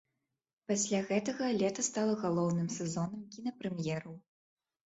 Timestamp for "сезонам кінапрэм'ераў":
2.77-4.21